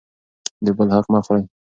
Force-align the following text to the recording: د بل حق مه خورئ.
د 0.65 0.67
بل 0.77 0.87
حق 0.95 1.05
مه 1.13 1.19
خورئ. 1.25 1.43